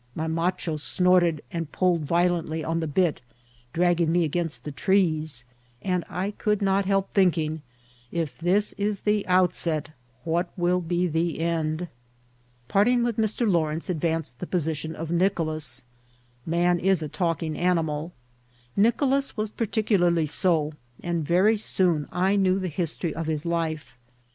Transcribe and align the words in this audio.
My 0.15 0.25
macho 0.25 0.77
snorted 0.77 1.43
and 1.51 1.71
pulled 1.71 2.05
vio 2.05 2.41
lently 2.41 2.67
on 2.67 2.79
the 2.79 2.87
bit, 2.87 3.21
dragging 3.71 4.11
me 4.11 4.23
against 4.23 4.63
the 4.63 4.71
trees; 4.71 5.45
and 5.79 6.03
I 6.09 6.31
could 6.31 6.59
not 6.59 6.87
help 6.87 7.11
thinking, 7.11 7.61
if 8.11 8.35
this 8.39 8.73
is 8.79 9.01
the 9.01 9.27
outset, 9.27 9.89
what 10.23 10.49
will 10.57 10.81
be 10.81 11.05
the 11.05 11.37
end? 11.39 11.87
Parting 12.67 13.03
with 13.03 13.17
Mr. 13.17 13.47
Lawrence 13.47 13.91
advanced 13.91 14.39
the 14.39 14.47
positicm 14.47 14.95
of 14.95 15.11
Nicolas. 15.11 15.83
Man 16.47 16.79
is 16.79 17.03
a 17.03 17.07
talking 17.07 17.55
animal; 17.55 18.11
Nicolas 18.75 19.37
was 19.37 19.51
par 19.51 19.67
ticularly 19.67 20.27
so, 20.27 20.71
and 21.03 21.23
very 21.23 21.57
soon 21.57 22.07
I 22.11 22.35
knew 22.35 22.57
the 22.57 22.69
history 22.69 23.13
of 23.13 23.27
his 23.27 23.45
life. 23.45 23.99